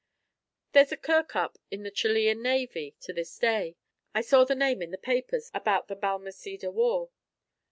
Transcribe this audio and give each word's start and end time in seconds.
There's 0.71 0.91
a 0.91 0.97
Kirkup 0.97 1.57
in 1.69 1.83
the 1.83 1.91
Chilean 1.91 2.41
navy 2.41 2.95
to 3.01 3.13
this 3.13 3.37
day, 3.37 3.75
I 4.15 4.21
saw 4.21 4.45
the 4.45 4.55
name 4.55 4.81
in 4.81 4.89
the 4.89 4.97
papers 4.97 5.51
about 5.53 5.89
the 5.89 5.95
Balmaceda 5.95 6.71
war. 6.71 7.11